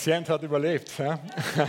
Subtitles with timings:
[0.00, 0.96] Patient hat überlebt.
[0.96, 1.20] Ja?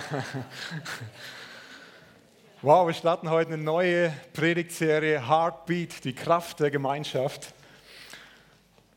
[2.61, 7.53] wow, wir starten heute eine neue Predigtserie Heartbeat, die Kraft der Gemeinschaft.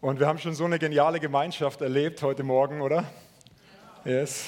[0.01, 3.11] Und wir haben schon so eine geniale Gemeinschaft erlebt heute Morgen, oder?
[4.05, 4.45] Yes.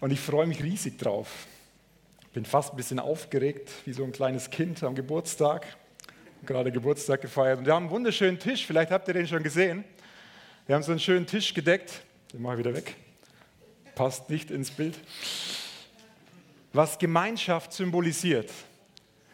[0.00, 1.28] Und ich freue mich riesig drauf.
[2.32, 5.66] Bin fast ein bisschen aufgeregt, wie so ein kleines Kind am Geburtstag.
[6.46, 7.58] Gerade Geburtstag gefeiert.
[7.58, 9.84] Und wir haben einen wunderschönen Tisch, vielleicht habt ihr den schon gesehen.
[10.64, 12.00] Wir haben so einen schönen Tisch gedeckt.
[12.32, 12.96] Den mache ich wieder weg.
[14.00, 14.98] Passt nicht ins Bild.
[16.72, 18.50] Was Gemeinschaft symbolisiert,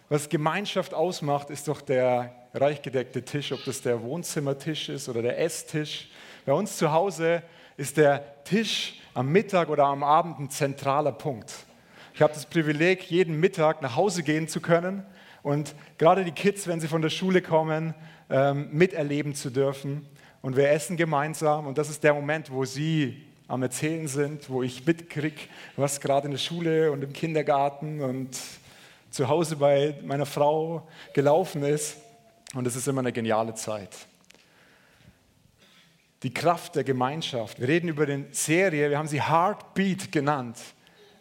[0.09, 5.23] was Gemeinschaft ausmacht, ist doch der reich gedeckte Tisch, ob das der Wohnzimmertisch ist oder
[5.23, 6.09] der Esstisch.
[6.45, 7.45] Bei uns zu Hause
[7.77, 11.53] ist der Tisch am Mittag oder am Abend ein zentraler Punkt.
[12.13, 15.07] Ich habe das Privileg, jeden Mittag nach Hause gehen zu können
[15.45, 17.95] und gerade die Kids, wenn sie von der Schule kommen,
[18.29, 20.09] ähm, miterleben zu dürfen.
[20.43, 24.63] Und wir essen gemeinsam und das ist der Moment, wo sie am Erzählen sind, wo
[24.63, 25.41] ich mitkriege,
[25.77, 28.39] was gerade in der Schule und im Kindergarten und
[29.11, 31.97] zu Hause bei meiner Frau gelaufen ist.
[32.55, 33.95] Und es ist immer eine geniale Zeit.
[36.23, 37.61] Die Kraft der Gemeinschaft.
[37.61, 40.59] Wir reden über die Serie, wir haben sie Heartbeat genannt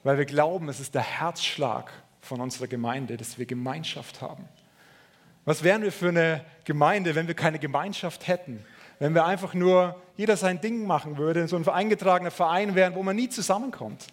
[0.05, 4.47] weil wir glauben, es ist der Herzschlag von unserer Gemeinde, dass wir Gemeinschaft haben.
[5.45, 8.63] Was wären wir für eine Gemeinde, wenn wir keine Gemeinschaft hätten?
[8.99, 13.03] Wenn wir einfach nur jeder sein Ding machen würde, so ein eingetragener Verein wären, wo
[13.03, 14.07] man nie zusammenkommt?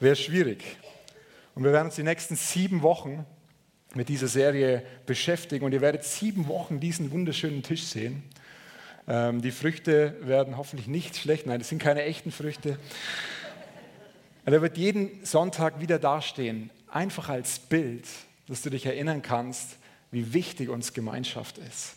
[0.00, 0.78] Wäre schwierig.
[1.54, 3.26] Und wir werden uns die nächsten sieben Wochen
[3.94, 8.24] mit dieser Serie beschäftigen und ihr werdet sieben Wochen diesen wunderschönen Tisch sehen.
[9.06, 12.78] Ähm, die Früchte werden hoffentlich nicht schlecht, nein, das sind keine echten Früchte.
[14.46, 18.06] Er wird jeden Sonntag wieder dastehen, einfach als Bild,
[18.48, 19.76] dass du dich erinnern kannst,
[20.10, 21.96] wie wichtig uns Gemeinschaft ist.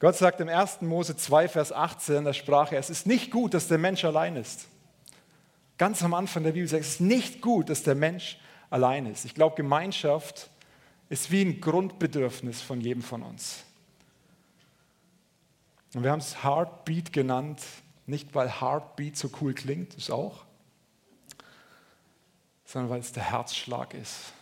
[0.00, 0.82] Gott sagt im 1.
[0.82, 4.36] Mose 2, Vers 18, da sprach er, es ist nicht gut, dass der Mensch allein
[4.36, 4.66] ist.
[5.78, 8.38] Ganz am Anfang der Bibel sagt es ist nicht gut, dass der Mensch
[8.70, 9.24] allein ist.
[9.24, 10.50] Ich glaube, Gemeinschaft
[11.08, 13.64] ist wie ein Grundbedürfnis von jedem von uns.
[15.94, 17.62] Und wir haben es Heartbeat genannt,
[18.06, 20.44] nicht weil Heartbeat so cool klingt, ist auch,
[22.64, 24.32] sondern weil es der Herzschlag ist,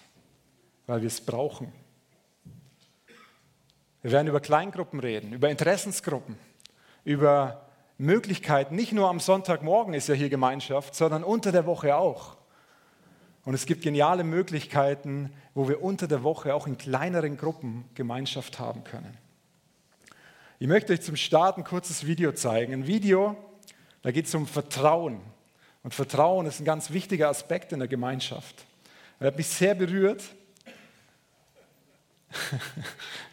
[0.87, 1.73] weil wir es brauchen.
[4.03, 6.37] Wir werden über Kleingruppen reden, über Interessensgruppen,
[7.05, 7.67] über
[7.99, 8.75] Möglichkeiten.
[8.75, 12.37] Nicht nur am Sonntagmorgen ist ja hier Gemeinschaft, sondern unter der Woche auch.
[13.45, 18.59] Und es gibt geniale Möglichkeiten, wo wir unter der Woche auch in kleineren Gruppen Gemeinschaft
[18.59, 19.17] haben können.
[20.59, 22.73] Ich möchte euch zum Start ein kurzes Video zeigen.
[22.73, 23.37] Ein Video,
[24.03, 25.21] da geht es um Vertrauen.
[25.83, 28.65] Und Vertrauen ist ein ganz wichtiger Aspekt in der Gemeinschaft.
[29.19, 30.23] Er hat mich sehr berührt.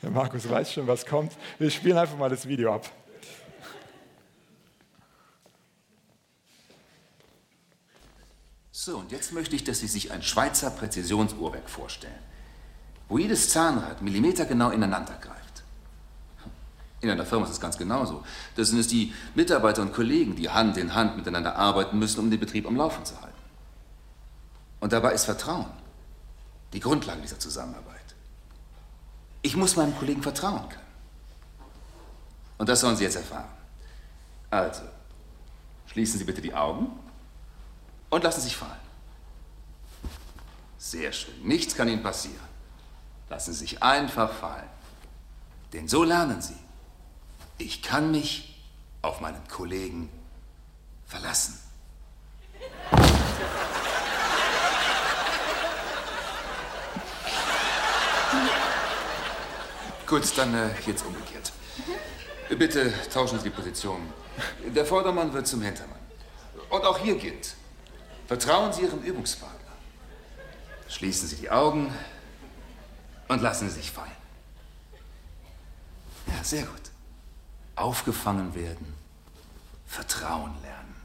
[0.02, 1.34] Der Markus weiß schon, was kommt.
[1.58, 2.90] Wir spielen einfach mal das Video ab.
[8.72, 12.14] So, und jetzt möchte ich, dass Sie sich ein Schweizer Präzisionsuhrwerk vorstellen,
[13.10, 15.64] wo jedes Zahnrad millimetergenau ineinander greift.
[17.02, 18.24] In einer Firma ist es ganz genauso.
[18.56, 22.30] Das sind es die Mitarbeiter und Kollegen, die Hand in Hand miteinander arbeiten müssen, um
[22.30, 23.36] den Betrieb am Laufen zu halten.
[24.80, 25.72] Und dabei ist Vertrauen
[26.74, 28.09] die Grundlage dieser Zusammenarbeit.
[29.42, 30.90] Ich muss meinem Kollegen vertrauen können.
[32.58, 33.50] Und das sollen Sie jetzt erfahren.
[34.50, 34.82] Also,
[35.88, 36.90] schließen Sie bitte die Augen
[38.10, 38.72] und lassen Sie sich fallen.
[40.78, 41.42] Sehr schön.
[41.44, 42.50] Nichts kann Ihnen passieren.
[43.30, 44.70] Lassen Sie sich einfach fallen.
[45.74, 46.58] Denn so lernen Sie.
[47.58, 48.62] Ich kann mich
[49.02, 50.10] auf meinen Kollegen
[51.06, 51.60] verlassen.
[60.10, 61.52] Gut, dann äh, jetzt umgekehrt.
[62.50, 64.12] Bitte tauschen Sie die Position.
[64.66, 66.00] Der Vordermann wird zum Hintermann.
[66.70, 67.56] Und auch hier gilt,
[68.28, 69.60] vertrauen Sie Ihrem Übungspartner.
[70.88, 71.94] Schließen Sie die Augen
[73.28, 74.12] und lassen Sie sich fallen.
[76.28, 76.90] Ja, sehr gut
[77.80, 78.94] aufgefangen werden,
[79.88, 80.96] Vertrauen lernen,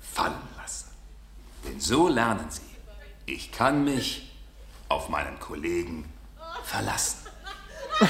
[0.00, 0.90] fallen lassen.
[1.64, 2.62] Denn so lernen sie,
[3.26, 4.34] ich kann mich
[4.88, 6.10] auf meinen Kollegen
[6.64, 7.25] verlassen.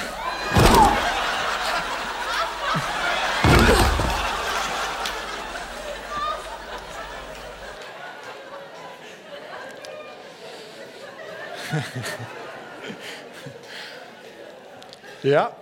[15.22, 15.54] ja,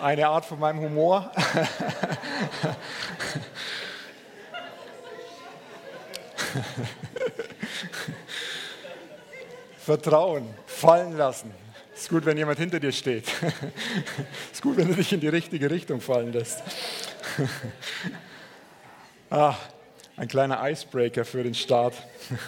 [0.00, 1.30] eine Art von meinem Humor.
[9.78, 11.67] Vertrauen, fallen lassen.
[12.08, 13.26] Ist gut, wenn jemand hinter dir steht.
[14.50, 16.62] Ist gut, wenn du dich in die richtige Richtung fallen lässt.
[19.28, 19.54] Ah,
[20.16, 21.92] ein kleiner Icebreaker für den Start.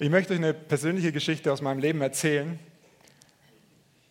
[0.00, 2.58] Ich möchte euch eine persönliche Geschichte aus meinem Leben erzählen,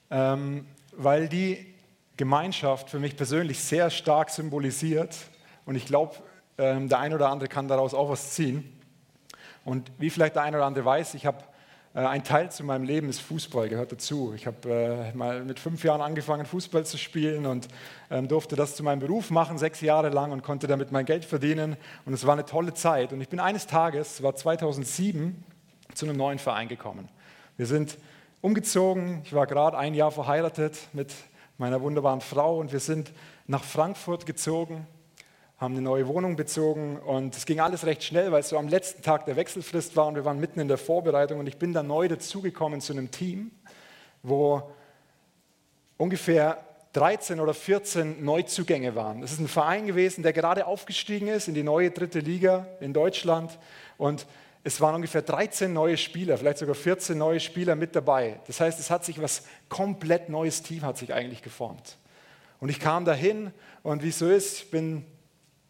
[0.10, 1.76] ähm, weil die
[2.16, 5.18] Gemeinschaft für mich persönlich sehr stark symbolisiert
[5.66, 6.16] und ich glaube,
[6.58, 8.80] ähm, der ein oder andere kann daraus auch was ziehen.
[9.66, 11.44] Und wie vielleicht der ein oder andere weiß, ich habe
[11.94, 14.34] ein Teil zu meinem Leben ist Fußball, gehört dazu.
[14.36, 17.68] Ich habe äh, mal mit fünf Jahren angefangen, Fußball zu spielen und
[18.12, 21.26] ähm, durfte das zu meinem Beruf machen, sechs Jahre lang und konnte damit mein Geld
[21.26, 21.78] verdienen.
[22.06, 23.12] Und es war eine tolle Zeit.
[23.12, 25.44] Und ich bin eines Tages, war 2007,
[25.96, 27.10] zu einem neuen Verein gekommen.
[27.58, 27.98] Wir sind
[28.42, 29.22] umgezogen.
[29.26, 31.12] Ich war gerade ein Jahr verheiratet mit
[31.58, 33.12] meiner wunderbaren Frau und wir sind
[33.48, 34.86] nach Frankfurt gezogen
[35.60, 38.70] haben eine neue Wohnung bezogen und es ging alles recht schnell, weil es so am
[38.70, 41.74] letzten Tag der Wechselfrist war und wir waren mitten in der Vorbereitung und ich bin
[41.74, 43.52] dann neu dazugekommen zu einem Team,
[44.24, 44.64] wo
[45.98, 46.64] ungefähr
[46.94, 49.22] 13 oder 14 Neuzugänge waren.
[49.22, 52.94] Es ist ein Verein gewesen, der gerade aufgestiegen ist in die neue dritte Liga in
[52.94, 53.60] Deutschland
[53.98, 54.26] und
[54.64, 58.40] es waren ungefähr 13 neue Spieler, vielleicht sogar 14 neue Spieler mit dabei.
[58.48, 61.98] Das heißt, es hat sich was komplett neues Team hat sich eigentlich geformt.
[62.62, 63.52] Und ich kam dahin
[63.84, 65.06] und wie es so ist, ich bin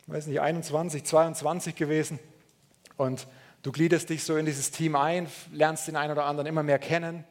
[0.10, 2.20] weiß nicht, 21, 22 gewesen.
[2.98, 3.28] Und
[3.62, 6.80] du gliederst dich so in dieses Team ein, lernst den einen oder anderen immer mehr
[6.80, 7.24] kennen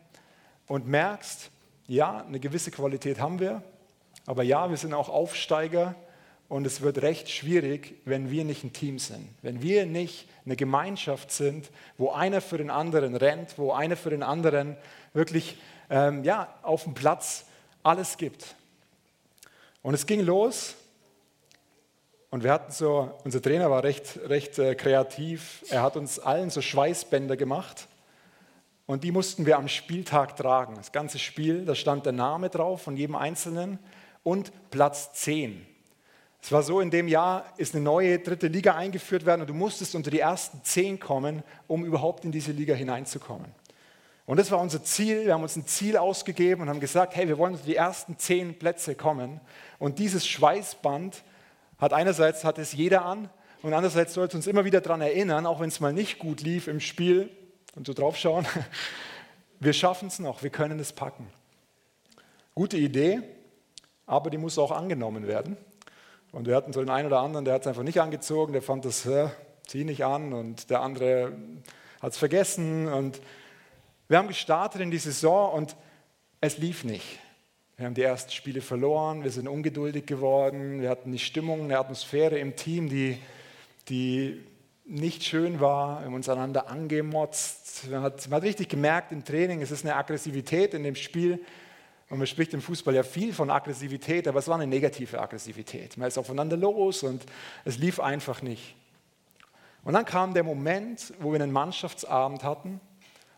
[0.66, 1.50] und merkst,
[1.88, 3.62] ja, eine gewisse Qualität haben wir,
[4.26, 5.94] aber ja, wir sind auch Aufsteiger
[6.48, 10.56] und es wird recht schwierig, wenn wir nicht ein Team sind, wenn wir nicht eine
[10.56, 14.76] Gemeinschaft sind, wo einer für den anderen rennt, wo einer für den anderen
[15.14, 15.58] wirklich
[15.90, 17.46] ähm, ja, auf dem Platz
[17.82, 18.54] alles gibt.
[19.82, 20.74] Und es ging los
[22.30, 25.64] und wir hatten so, unser Trainer war recht, recht äh, kreativ.
[25.70, 27.88] Er hat uns allen so Schweißbänder gemacht.
[28.84, 30.74] Und die mussten wir am Spieltag tragen.
[30.76, 33.78] Das ganze Spiel, da stand der Name drauf von jedem Einzelnen
[34.22, 35.66] und Platz 10.
[36.40, 39.54] Es war so, in dem Jahr ist eine neue dritte Liga eingeführt werden und du
[39.54, 43.46] musstest unter die ersten 10 kommen, um überhaupt in diese Liga hineinzukommen.
[44.26, 45.24] Und das war unser Ziel.
[45.24, 48.18] Wir haben uns ein Ziel ausgegeben und haben gesagt, hey, wir wollen unter die ersten
[48.18, 49.40] 10 Plätze kommen.
[49.78, 51.22] Und dieses Schweißband
[51.78, 53.30] hat einerseits hat es jeder an
[53.62, 56.68] und andererseits sollte uns immer wieder daran erinnern, auch wenn es mal nicht gut lief
[56.68, 57.30] im Spiel
[57.74, 58.46] und so draufschauen,
[59.60, 61.28] wir schaffen es noch, wir können es packen.
[62.54, 63.20] Gute Idee,
[64.06, 65.56] aber die muss auch angenommen werden.
[66.32, 68.62] Und wir hatten so den einen oder anderen, der hat es einfach nicht angezogen, der
[68.62, 69.28] fand das, äh,
[69.66, 71.32] zieh nicht an und der andere
[72.00, 72.88] hat es vergessen.
[72.88, 73.20] Und
[74.08, 75.76] wir haben gestartet in die Saison und
[76.40, 77.18] es lief nicht.
[77.78, 81.78] Wir haben die ersten Spiele verloren, wir sind ungeduldig geworden, wir hatten die Stimmung, eine
[81.78, 83.18] Atmosphäre im Team, die,
[83.88, 84.44] die
[84.84, 87.88] nicht schön war, wir haben uns einander angemotzt.
[87.88, 91.40] Man hat, man hat richtig gemerkt im Training, es ist eine Aggressivität in dem Spiel.
[92.10, 95.96] Und man spricht im Fußball ja viel von Aggressivität, aber es war eine negative Aggressivität.
[95.98, 97.26] Man ist aufeinander los und
[97.64, 98.74] es lief einfach nicht.
[99.84, 102.70] Und dann kam der Moment, wo wir einen Mannschaftsabend hatten.
[102.70, 102.80] Und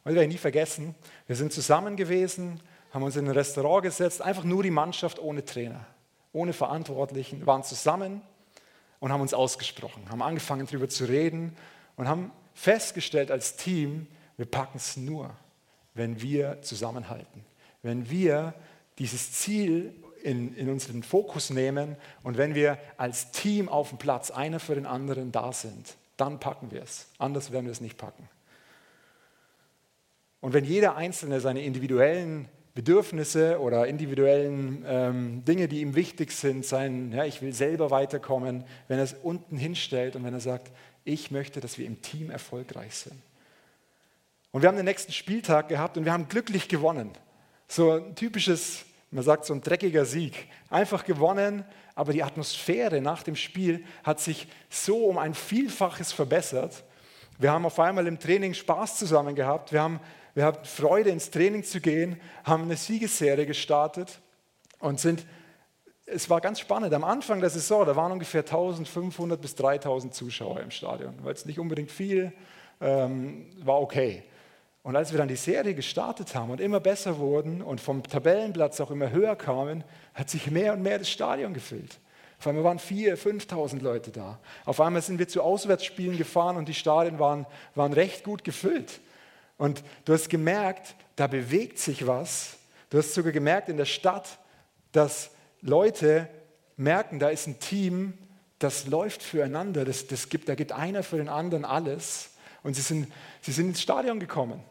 [0.04, 0.94] das werde ich nie vergessen.
[1.26, 2.58] Wir sind zusammen gewesen,
[2.90, 5.86] haben uns in ein Restaurant gesetzt, einfach nur die Mannschaft ohne Trainer,
[6.32, 8.22] ohne Verantwortlichen, waren zusammen
[8.98, 11.56] und haben uns ausgesprochen, haben angefangen darüber zu reden
[11.96, 14.06] und haben festgestellt als Team,
[14.36, 15.30] wir packen es nur,
[15.94, 17.44] wenn wir zusammenhalten,
[17.82, 18.54] wenn wir
[18.98, 24.30] dieses Ziel in, in unseren Fokus nehmen und wenn wir als Team auf dem Platz
[24.30, 27.08] einer für den anderen da sind, dann packen wir es.
[27.18, 28.28] Anders werden wir es nicht packen.
[30.40, 36.64] Und wenn jeder Einzelne seine individuellen Bedürfnisse oder individuellen ähm, Dinge, die ihm wichtig sind,
[36.64, 40.70] sein, ja, ich will selber weiterkommen, wenn er es unten hinstellt und wenn er sagt,
[41.04, 43.20] ich möchte, dass wir im Team erfolgreich sind.
[44.52, 47.10] Und wir haben den nächsten Spieltag gehabt und wir haben glücklich gewonnen.
[47.68, 50.48] So ein typisches, man sagt so ein dreckiger Sieg.
[50.70, 56.84] Einfach gewonnen, aber die Atmosphäre nach dem Spiel hat sich so um ein Vielfaches verbessert.
[57.38, 59.72] Wir haben auf einmal im Training Spaß zusammen gehabt.
[59.72, 60.00] Wir haben
[60.34, 64.20] wir hatten Freude, ins Training zu gehen, haben eine Siegesserie gestartet
[64.78, 65.26] und sind,
[66.06, 66.92] es war ganz spannend.
[66.94, 71.14] Am Anfang der Saison, da waren ungefähr 1500 bis 3000 Zuschauer im Stadion.
[71.22, 72.32] War jetzt nicht unbedingt viel,
[72.80, 74.24] ähm, war okay.
[74.82, 78.80] Und als wir dann die Serie gestartet haben und immer besser wurden und vom Tabellenplatz
[78.80, 79.84] auch immer höher kamen,
[80.14, 81.98] hat sich mehr und mehr das Stadion gefüllt.
[82.38, 84.38] Auf einmal waren 4.000, 5.000 Leute da.
[84.64, 87.44] Auf einmal sind wir zu Auswärtsspielen gefahren und die Stadien waren,
[87.74, 89.00] waren recht gut gefüllt.
[89.60, 92.56] Und du hast gemerkt, da bewegt sich was.
[92.88, 94.38] Du hast sogar gemerkt in der Stadt,
[94.90, 96.30] dass Leute
[96.78, 98.14] merken, da ist ein Team,
[98.58, 99.84] das läuft füreinander.
[99.84, 102.30] Das, das gibt, da gibt einer für den anderen alles.
[102.62, 103.12] Und sie sind,
[103.42, 104.64] sie sind ins Stadion gekommen.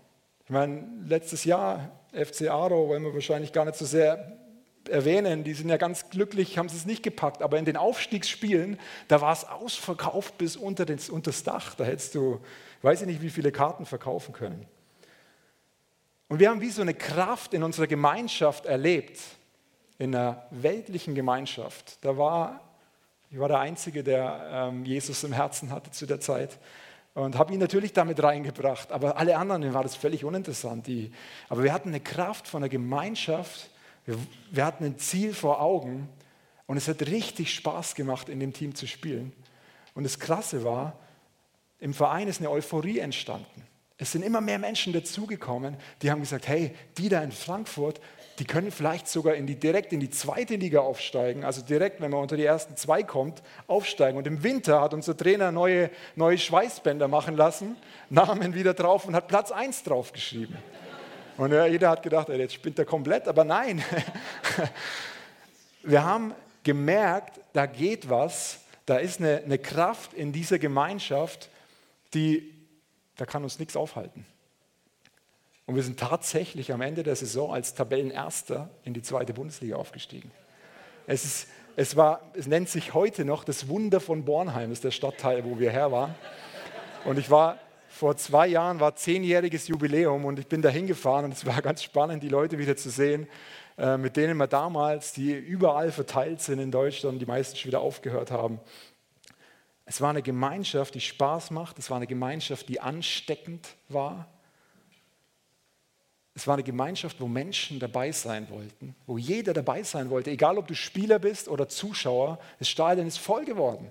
[0.45, 4.39] Ich meine, letztes Jahr FC Aro wollen wir wahrscheinlich gar nicht so sehr
[4.89, 8.79] erwähnen, die sind ja ganz glücklich, haben sie es nicht gepackt, aber in den Aufstiegsspielen,
[9.07, 11.75] da war es ausverkauft bis unter, das, unter das Dach.
[11.75, 12.39] Da hättest du,
[12.81, 14.65] weiß ich nicht, wie viele Karten verkaufen können.
[16.29, 19.19] Und wir haben wie so eine Kraft in unserer Gemeinschaft erlebt,
[19.97, 21.97] in einer weltlichen Gemeinschaft.
[22.01, 22.61] Da war,
[23.31, 26.59] ich war der Einzige, der ähm, Jesus im Herzen hatte zu der Zeit
[27.15, 28.91] und habe ihn natürlich damit reingebracht.
[28.91, 30.85] Aber alle anderen war das völlig uninteressant.
[30.85, 31.11] Die,
[31.49, 33.71] aber wir hatten eine Kraft von der Gemeinschaft,
[34.05, 34.15] wir,
[34.51, 36.09] wir hatten ein Ziel vor Augen
[36.67, 39.33] und es hat richtig Spaß gemacht, in dem Team zu spielen.
[39.95, 40.93] Und das Krasse war,
[41.79, 43.63] im Verein ist eine Euphorie entstanden.
[44.01, 47.99] Es sind immer mehr Menschen dazugekommen, die haben gesagt, hey, die da in Frankfurt,
[48.39, 52.09] die können vielleicht sogar in die, direkt in die zweite Liga aufsteigen, also direkt, wenn
[52.09, 54.17] man unter die ersten zwei kommt, aufsteigen.
[54.17, 57.75] Und im Winter hat unser Trainer neue, neue Schweißbänder machen lassen,
[58.09, 60.57] Namen wieder drauf und hat Platz 1 draufgeschrieben.
[61.35, 63.83] Und ja, jeder hat gedacht, jetzt spinnt er komplett, aber nein.
[65.83, 71.49] Wir haben gemerkt, da geht was, da ist eine, eine Kraft in dieser Gemeinschaft,
[72.13, 72.58] die
[73.19, 74.25] da kann uns nichts aufhalten.
[75.65, 80.31] Und wir sind tatsächlich am Ende der Saison als Tabellenerster in die zweite Bundesliga aufgestiegen.
[81.05, 84.83] Es, ist, es, war, es nennt sich heute noch das Wunder von Bornheim, das ist
[84.83, 86.15] der Stadtteil, wo wir her waren.
[87.05, 91.33] Und ich war vor zwei Jahren, war zehnjähriges Jubiläum und ich bin da hingefahren und
[91.33, 93.27] es war ganz spannend, die Leute wieder zu sehen,
[93.77, 97.81] äh, mit denen wir damals, die überall verteilt sind in Deutschland, die meisten schon wieder
[97.81, 98.59] aufgehört haben,
[99.89, 101.79] es war eine Gemeinschaft, die Spaß macht.
[101.79, 104.27] Es war eine Gemeinschaft, die ansteckend war.
[106.35, 110.59] Es war eine Gemeinschaft, wo Menschen dabei sein wollten, wo jeder dabei sein wollte, egal
[110.59, 112.37] ob du Spieler bist oder Zuschauer.
[112.59, 113.89] Das Stadion ist voll geworden.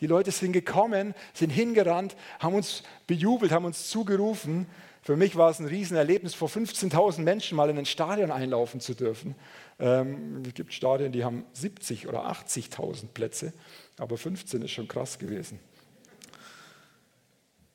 [0.00, 4.66] Die Leute sind gekommen, sind hingerannt, haben uns bejubelt, haben uns zugerufen.
[5.02, 8.94] Für mich war es ein Riesenerlebnis, vor 15.000 Menschen mal in ein Stadion einlaufen zu
[8.94, 9.34] dürfen.
[9.78, 13.52] Ähm, es gibt Stadien, die haben 70 oder 80.000 Plätze.
[13.98, 15.60] Aber 15 ist schon krass gewesen.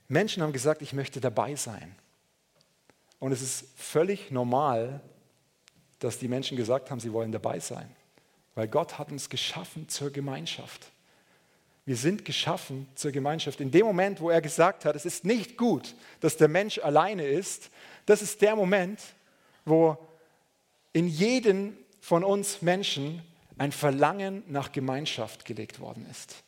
[0.08, 1.96] Menschen haben gesagt, ich möchte dabei sein.
[3.20, 5.02] Und es ist völlig normal,
[6.00, 7.90] dass die Menschen gesagt haben, sie wollen dabei sein.
[8.56, 10.92] Weil Gott hat uns geschaffen zur Gemeinschaft.
[11.86, 13.62] Wir sind geschaffen zur Gemeinschaft.
[13.62, 17.24] In dem Moment, wo er gesagt hat, es ist nicht gut, dass der Mensch alleine
[17.24, 17.70] ist,
[18.06, 19.00] das ist der Moment,
[19.66, 19.98] wo
[20.94, 23.22] in jeden von uns Menschen
[23.60, 26.44] ein Verlangen nach Gemeinschaft gelegt worden ist.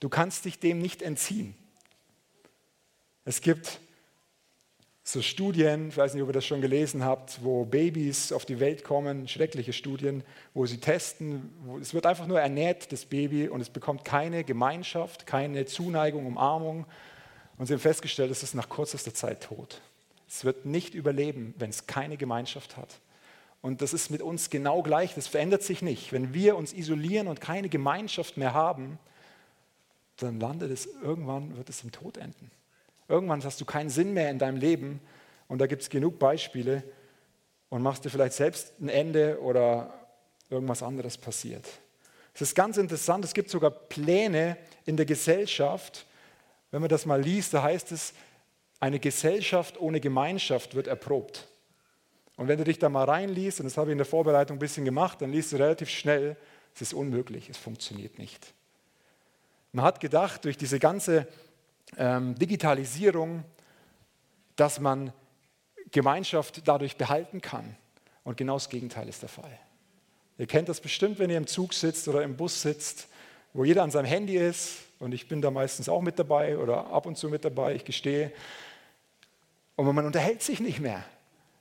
[0.00, 1.54] Du kannst dich dem nicht entziehen.
[3.24, 3.80] Es gibt
[5.02, 8.60] so Studien, ich weiß nicht, ob ihr das schon gelesen habt, wo Babys auf die
[8.60, 10.22] Welt kommen, schreckliche Studien,
[10.54, 14.44] wo sie testen, wo es wird einfach nur ernährt, das Baby, und es bekommt keine
[14.44, 16.86] Gemeinschaft, keine Zuneigung, Umarmung.
[17.58, 19.80] Und sie haben festgestellt, es ist nach kürzester Zeit tot.
[20.28, 23.00] Es wird nicht überleben, wenn es keine Gemeinschaft hat.
[23.62, 26.12] Und das ist mit uns genau gleich, das verändert sich nicht.
[26.12, 28.98] Wenn wir uns isolieren und keine Gemeinschaft mehr haben,
[30.18, 32.50] dann landet es irgendwann, wird es im Tod enden.
[33.08, 35.00] Irgendwann hast du keinen Sinn mehr in deinem Leben
[35.48, 36.82] und da gibt es genug Beispiele
[37.68, 39.92] und machst dir vielleicht selbst ein Ende oder
[40.50, 41.66] irgendwas anderes passiert.
[42.34, 46.06] Es ist ganz interessant, es gibt sogar Pläne in der Gesellschaft.
[46.70, 48.12] Wenn man das mal liest, da heißt es,
[48.78, 51.48] eine Gesellschaft ohne Gemeinschaft wird erprobt.
[52.36, 54.60] Und wenn du dich da mal reinliest, und das habe ich in der Vorbereitung ein
[54.60, 56.36] bisschen gemacht, dann liest du relativ schnell,
[56.74, 58.52] es ist unmöglich, es funktioniert nicht.
[59.72, 61.26] Man hat gedacht, durch diese ganze
[61.96, 63.44] ähm, Digitalisierung,
[64.56, 65.12] dass man
[65.90, 67.76] Gemeinschaft dadurch behalten kann.
[68.24, 69.58] Und genau das Gegenteil ist der Fall.
[70.38, 73.08] Ihr kennt das bestimmt, wenn ihr im Zug sitzt oder im Bus sitzt,
[73.54, 74.78] wo jeder an seinem Handy ist.
[74.98, 77.84] Und ich bin da meistens auch mit dabei oder ab und zu mit dabei, ich
[77.84, 78.32] gestehe.
[79.76, 81.04] Und man unterhält sich nicht mehr.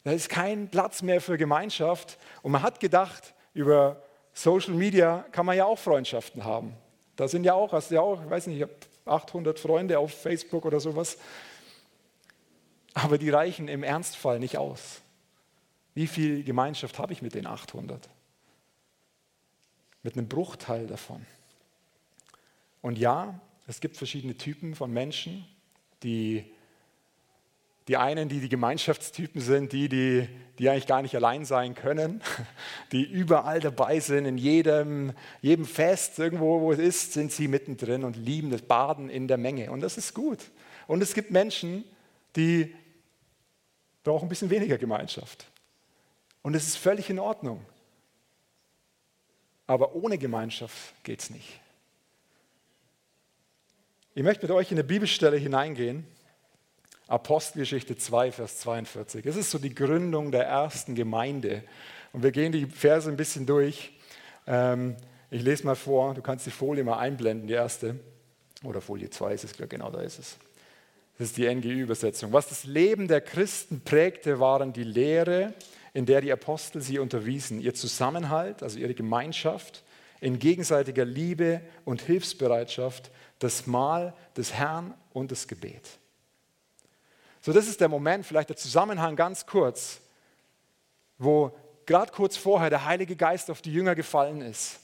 [0.06, 2.20] Da ist kein Platz mehr für Gemeinschaft.
[2.44, 6.76] Und man hat gedacht, über Social Media kann man ja auch Freundschaften haben.
[7.16, 10.14] Da sind ja auch, hast ja auch, ich weiß nicht, ich habe 800 Freunde auf
[10.14, 11.18] Facebook oder sowas.
[12.94, 15.02] Aber die reichen im Ernstfall nicht aus.
[15.96, 18.08] Wie viel Gemeinschaft habe ich mit den 800?
[20.04, 21.26] Mit einem Bruchteil davon.
[22.84, 25.48] Und ja, es gibt verschiedene Typen von Menschen,
[26.04, 26.46] die
[27.88, 30.28] die einen, die die Gemeinschaftstypen sind, die, die,
[30.58, 32.22] die eigentlich gar nicht allein sein können,
[32.92, 38.04] die überall dabei sind, in jedem, jedem Fest, irgendwo, wo es ist, sind sie mittendrin
[38.04, 39.72] und lieben das Baden in der Menge.
[39.72, 40.40] Und das ist gut.
[40.88, 41.84] Und es gibt Menschen,
[42.36, 42.74] die
[44.04, 45.46] brauchen ein bisschen weniger Gemeinschaft.
[46.42, 47.64] Und es ist völlig in Ordnung.
[49.68, 51.60] Aber ohne Gemeinschaft geht es nicht.
[54.14, 56.06] Ich möchte mit euch in eine Bibelstelle hineingehen
[57.08, 59.26] Apostelgeschichte 2, Vers 42.
[59.26, 61.64] Es ist so die Gründung der ersten Gemeinde.
[62.14, 63.92] Und wir gehen die Verse ein bisschen durch.
[64.48, 64.96] Ähm,
[65.30, 68.00] ich lese mal vor, du kannst die Folie mal einblenden, die erste.
[68.64, 70.38] Oder Folie 2 ist es, genau da ist es.
[71.18, 72.34] Das ist die NGÜ-Übersetzung.
[72.34, 75.54] Was das Leben der Christen prägte, waren die Lehre,
[75.94, 79.84] in der die Apostel sie unterwiesen, ihr Zusammenhalt, also ihre Gemeinschaft,
[80.20, 86.00] in gegenseitiger Liebe und Hilfsbereitschaft, das Mahl des Herrn und das Gebet.
[87.46, 90.02] So, das ist der Moment, vielleicht der Zusammenhang ganz kurz,
[91.20, 94.80] wo gerade kurz vorher der Heilige Geist auf die Jünger gefallen ist,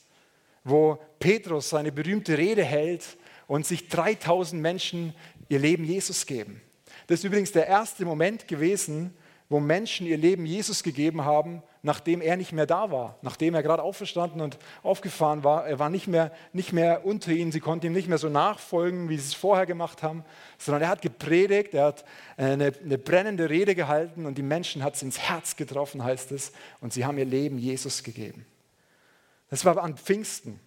[0.64, 5.16] wo Petrus seine berühmte Rede hält und sich 3000 Menschen
[5.50, 6.62] ihr Leben Jesus geben.
[7.08, 9.18] Das ist übrigens der erste Moment gewesen,
[9.50, 13.64] wo Menschen ihr Leben Jesus gegeben haben, nachdem er nicht mehr da war, nachdem er
[13.64, 15.66] gerade auferstanden und aufgefahren war.
[15.66, 19.10] Er war nicht mehr, nicht mehr unter ihnen, sie konnten ihm nicht mehr so nachfolgen,
[19.10, 20.24] wie sie es vorher gemacht haben,
[20.58, 22.06] sondern er hat gepredigt, er hat
[22.38, 26.52] eine, eine brennende Rede gehalten und die Menschen hat es ins Herz getroffen, heißt es,
[26.82, 28.46] und sie haben ihr Leben Jesus gegeben.
[29.50, 30.60] Das war an Pfingsten.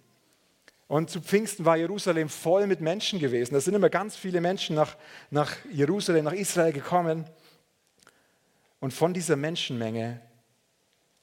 [0.87, 3.55] Und zu Pfingsten war Jerusalem voll mit Menschen gewesen.
[3.55, 4.95] Da sind immer ganz viele Menschen nach,
[5.31, 7.25] nach Jerusalem, nach Israel gekommen.
[8.79, 10.21] Und von dieser Menschenmenge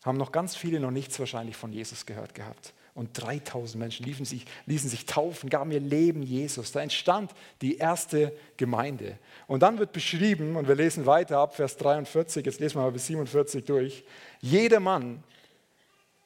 [0.02, 2.75] haben noch ganz viele noch nichts wahrscheinlich von Jesus gehört gehabt.
[2.94, 6.73] Und 3000 Menschen ließen sich, ließen sich taufen, gaben ihr Leben Jesus.
[6.73, 7.30] Da entstand
[7.62, 9.16] die erste Gemeinde.
[9.47, 12.93] Und dann wird beschrieben, und wir lesen weiter ab Vers 43, jetzt lesen wir mal
[12.93, 14.04] bis 47 durch,
[14.41, 15.23] jeder Mann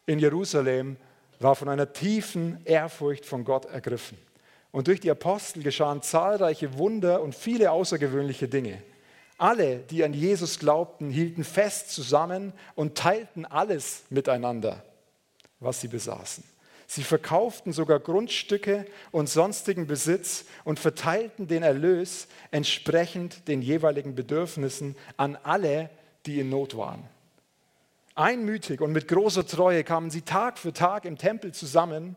[0.07, 0.97] in Jerusalem
[1.39, 4.19] war von einer tiefen Ehrfurcht von Gott ergriffen.
[4.73, 8.83] Und durch die Apostel geschahen zahlreiche Wunder und viele außergewöhnliche Dinge.
[9.39, 14.83] Alle, die an Jesus glaubten, hielten fest zusammen und teilten alles miteinander,
[15.61, 16.43] was sie besaßen.
[16.87, 24.97] Sie verkauften sogar Grundstücke und sonstigen Besitz und verteilten den Erlös entsprechend den jeweiligen Bedürfnissen
[25.17, 25.91] an alle,
[26.27, 27.03] die in Not waren.
[28.15, 32.17] Einmütig und mit großer Treue kamen sie Tag für Tag im Tempel zusammen.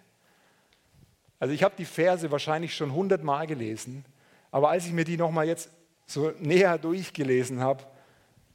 [1.41, 4.05] Also ich habe die Verse wahrscheinlich schon hundertmal gelesen,
[4.51, 5.71] aber als ich mir die nochmal jetzt
[6.05, 7.83] so näher durchgelesen habe,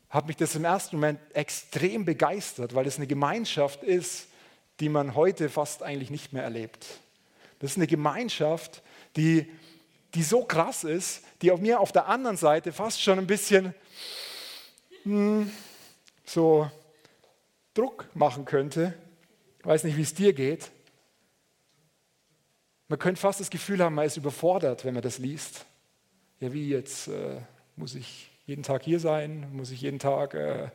[0.08, 4.28] hat mich das im ersten Moment extrem begeistert, weil es eine Gemeinschaft ist,
[4.78, 6.86] die man heute fast eigentlich nicht mehr erlebt.
[7.58, 8.84] Das ist eine Gemeinschaft,
[9.16, 9.50] die,
[10.14, 13.74] die so krass ist, die auf mir auf der anderen Seite fast schon ein bisschen
[15.02, 15.50] hm,
[16.24, 16.70] so
[17.74, 18.94] Druck machen könnte,
[19.58, 20.70] ich weiß nicht, wie es dir geht.
[22.88, 25.66] Man könnte fast das Gefühl haben, man ist überfordert, wenn man das liest.
[26.40, 27.40] Ja, wie jetzt äh,
[27.74, 29.48] muss ich jeden Tag hier sein?
[29.52, 30.70] Muss ich jeden Tag äh,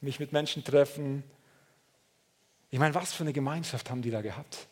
[0.00, 1.22] mich mit Menschen treffen?
[2.70, 4.66] Ich meine, was für eine Gemeinschaft haben die da gehabt?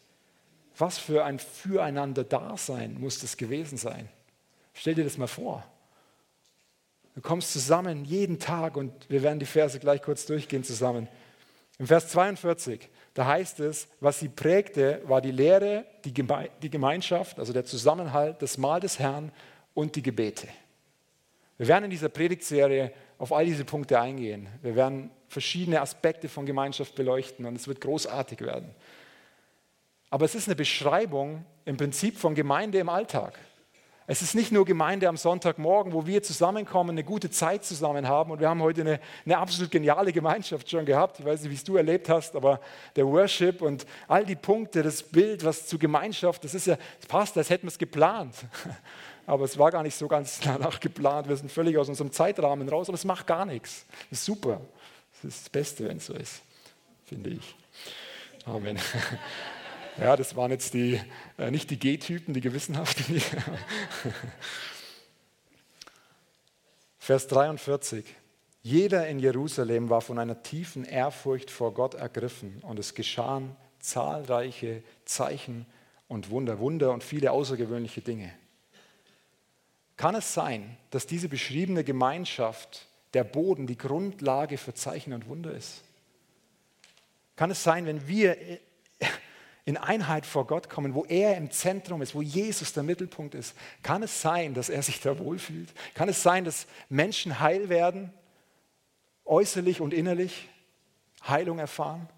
[0.77, 4.09] Was für ein Füreinander-Dasein muss das gewesen sein?
[4.73, 5.65] Stell dir das mal vor.
[7.15, 11.07] Du kommst zusammen jeden Tag und wir werden die Verse gleich kurz durchgehen zusammen.
[11.79, 16.71] Im Vers 42, da heißt es, was sie prägte, war die Lehre, die, Geme die
[16.71, 19.33] Gemeinschaft, also der Zusammenhalt, das Mahl des Herrn
[19.75, 20.49] und die Gebete.
[21.59, 24.49] Wir werden in dieser Predigtserie auf all diese Punkte eingehen.
[24.63, 28.75] Wir werden verschiedene Aspekte von Gemeinschaft beleuchten und es wird großartig werden.
[30.09, 33.39] Aber es ist eine Beschreibung im Prinzip von Gemeinde im Alltag.
[34.11, 38.33] Es ist nicht nur Gemeinde am Sonntagmorgen, wo wir zusammenkommen, eine gute Zeit zusammen haben.
[38.33, 41.21] Und wir haben heute eine, eine absolut geniale Gemeinschaft schon gehabt.
[41.21, 42.59] Ich weiß nicht, wie es du erlebt hast, aber
[42.97, 47.07] der Worship und all die Punkte, das Bild, was zu Gemeinschaft, das ist ja, es
[47.07, 48.35] passt, als hätten wir es geplant.
[49.27, 51.29] Aber es war gar nicht so ganz danach geplant.
[51.29, 53.87] Wir sind völlig aus unserem Zeitrahmen raus, aber es macht gar nichts.
[54.09, 54.61] Das ist super.
[55.23, 56.43] Das ist das Beste, wenn es so ist,
[57.07, 57.55] finde ich.
[58.45, 58.77] Amen.
[60.01, 60.99] Ja, das waren jetzt die,
[61.37, 63.21] äh, nicht die G-Typen, die gewissenhaften.
[66.99, 68.07] Vers 43.
[68.63, 74.83] Jeder in Jerusalem war von einer tiefen Ehrfurcht vor Gott ergriffen und es geschahen zahlreiche
[75.05, 75.67] Zeichen
[76.09, 78.33] und Wunder, Wunder und viele außergewöhnliche Dinge.
[79.99, 85.53] Kann es sein, dass diese beschriebene Gemeinschaft der Boden, die Grundlage für Zeichen und Wunder
[85.53, 85.83] ist?
[87.37, 88.61] Kann es sein, wenn wir
[89.71, 93.55] in Einheit vor Gott kommen, wo er im Zentrum ist, wo Jesus der Mittelpunkt ist,
[93.83, 95.73] kann es sein, dass er sich da wohlfühlt?
[95.95, 98.13] Kann es sein, dass Menschen heil werden?
[99.31, 100.49] äußerlich und innerlich
[101.27, 102.09] Heilung erfahren.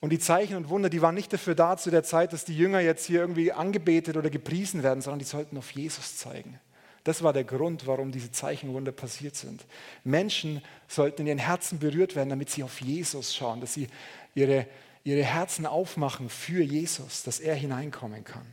[0.00, 2.56] Und die Zeichen und Wunder, die waren nicht dafür da zu der Zeit, dass die
[2.56, 6.58] Jünger jetzt hier irgendwie angebetet oder gepriesen werden, sondern die sollten auf Jesus zeigen.
[7.04, 9.64] Das war der Grund, warum diese Zeichen und Wunder passiert sind.
[10.04, 13.88] Menschen sollten in ihren Herzen berührt werden, damit sie auf Jesus schauen, dass sie
[14.34, 14.66] ihre,
[15.02, 18.46] ihre Herzen aufmachen für Jesus, dass er hineinkommen kann.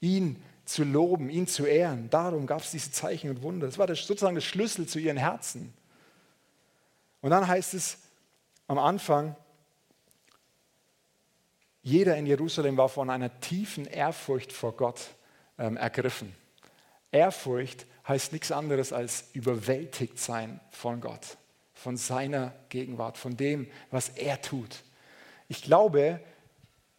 [0.00, 2.10] Ihn zu loben, ihn zu ehren.
[2.10, 3.66] Darum gab es diese Zeichen und Wunder.
[3.66, 5.72] Das war sozusagen der Schlüssel zu ihren Herzen.
[7.20, 7.98] Und dann heißt es
[8.66, 9.36] am Anfang,
[11.82, 15.14] jeder in Jerusalem war von einer tiefen Ehrfurcht vor Gott
[15.56, 16.34] ähm, ergriffen.
[17.16, 21.38] Ehrfurcht heißt nichts anderes als überwältigt sein von Gott,
[21.74, 24.84] von seiner Gegenwart, von dem, was er tut.
[25.48, 26.20] Ich glaube,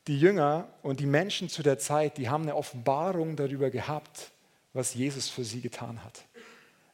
[0.08, 4.32] die Jünger und die Menschen zu der Zeit, die haben eine Offenbarung darüber gehabt,
[4.74, 6.24] was Jesus für sie getan hat.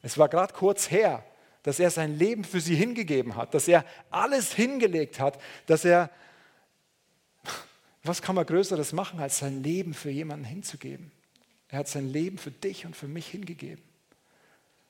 [0.02, 1.24] Es war gerade kurz her,
[1.62, 6.10] dass er sein Leben für sie hingegeben hat, dass er alles hingelegt hat, dass er
[8.04, 11.10] was kann man Größeres machen, als sein Leben für jemanden hinzugeben?
[11.74, 13.82] Er hat sein Leben für dich und für mich hingegeben,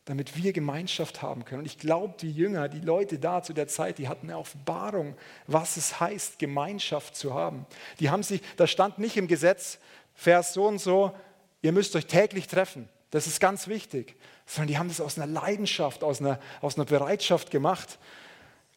[0.05, 1.61] damit wir Gemeinschaft haben können.
[1.61, 5.17] Und ich glaube, die Jünger, die Leute da zu der Zeit, die hatten eine Offenbarung,
[5.47, 7.65] was es heißt, Gemeinschaft zu haben.
[8.01, 9.79] Die haben sich, da stand nicht im Gesetz,
[10.15, 11.15] Vers so und so,
[11.63, 12.87] ihr müsst euch täglich treffen.
[13.13, 14.15] Das ist ganz wichtig.
[14.45, 17.99] Sondern die haben das aus einer Leidenschaft, aus einer, aus einer Bereitschaft gemacht,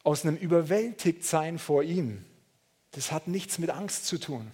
[0.02, 2.24] aus einem Überwältigtsein vor ihm.
[2.92, 4.50] Das hat nichts mit Angst zu tun.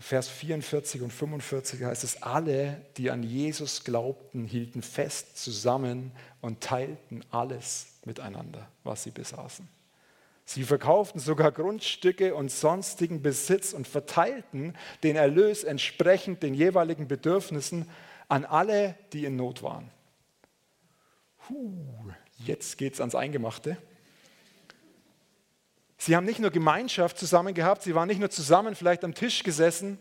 [0.00, 6.60] Vers 44 und 45 heißt es, alle, die an Jesus glaubten, hielten fest zusammen und
[6.60, 9.68] teilten alles miteinander, was sie besaßen.
[10.44, 17.86] Sie verkauften sogar Grundstücke und sonstigen Besitz und verteilten den Erlös entsprechend den jeweiligen Bedürfnissen
[18.28, 19.90] an alle, die in Not waren.
[21.46, 23.76] Puh, jetzt es ans Eingemachte.
[25.98, 29.42] Sie haben nicht nur Gemeinschaft zusammen gehabt, sie waren nicht nur zusammen vielleicht am Tisch
[29.42, 29.98] gesessen,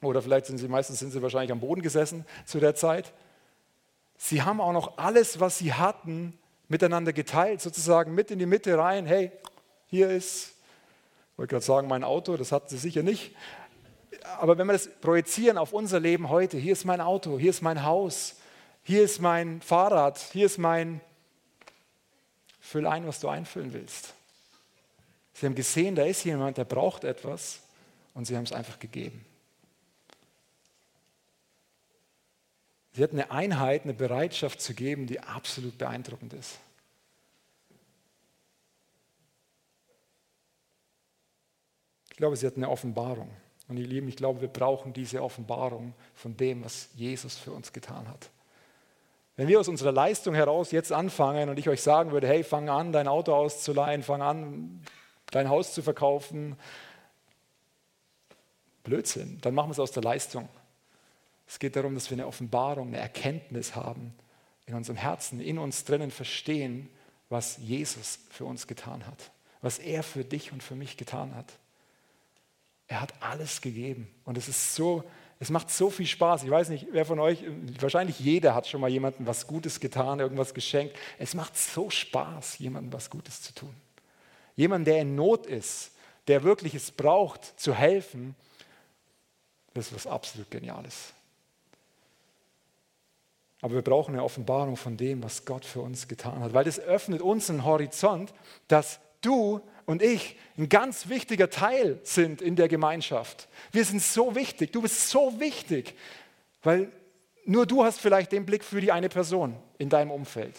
[0.00, 3.12] oder vielleicht sind sie, meistens sind sie wahrscheinlich am Boden gesessen zu der Zeit.
[4.16, 8.78] Sie haben auch noch alles, was sie hatten, miteinander geteilt, sozusagen mit in die Mitte
[8.78, 9.06] rein.
[9.06, 9.32] Hey,
[9.86, 10.48] hier ist,
[11.32, 13.34] ich wollte gerade sagen, mein Auto, das hatten sie sicher nicht.
[14.40, 17.62] Aber wenn wir das projizieren auf unser Leben heute, hier ist mein Auto, hier ist
[17.62, 18.36] mein Haus,
[18.82, 21.00] hier ist mein Fahrrad, hier ist mein,
[22.60, 24.14] füll ein, was du einfüllen willst.
[25.34, 27.60] Sie haben gesehen, da ist jemand, der braucht etwas
[28.14, 29.24] und sie haben es einfach gegeben.
[32.92, 36.58] Sie hatten eine Einheit, eine Bereitschaft zu geben, die absolut beeindruckend ist.
[42.10, 43.28] Ich glaube, sie hatten eine Offenbarung.
[43.66, 47.72] Und ihr Lieben, ich glaube, wir brauchen diese Offenbarung von dem, was Jesus für uns
[47.72, 48.30] getan hat.
[49.34, 52.68] Wenn wir aus unserer Leistung heraus jetzt anfangen und ich euch sagen würde, hey, fang
[52.68, 54.80] an, dein Auto auszuleihen, fang an,
[55.30, 56.56] dein Haus zu verkaufen.
[58.82, 60.48] Blödsinn, dann machen wir es aus der Leistung.
[61.46, 64.14] Es geht darum, dass wir eine Offenbarung, eine Erkenntnis haben,
[64.66, 66.88] in unserem Herzen, in uns drinnen verstehen,
[67.28, 71.52] was Jesus für uns getan hat, was er für dich und für mich getan hat.
[72.86, 75.04] Er hat alles gegeben und es ist so,
[75.40, 76.44] es macht so viel Spaß.
[76.44, 77.44] Ich weiß nicht, wer von euch,
[77.80, 80.96] wahrscheinlich jeder hat schon mal jemandem was Gutes getan, irgendwas geschenkt.
[81.18, 83.74] Es macht so Spaß, jemandem was Gutes zu tun.
[84.56, 85.92] Jemand, der in Not ist,
[86.28, 88.34] der wirklich es braucht, zu helfen,
[89.74, 91.12] das ist was absolut Geniales.
[93.60, 96.78] Aber wir brauchen eine Offenbarung von dem, was Gott für uns getan hat, weil das
[96.78, 98.32] öffnet uns einen Horizont,
[98.68, 103.48] dass du und ich ein ganz wichtiger Teil sind in der Gemeinschaft.
[103.72, 105.94] Wir sind so wichtig, du bist so wichtig,
[106.62, 106.90] weil
[107.44, 110.54] nur du hast vielleicht den Blick für die eine Person in deinem Umfeld.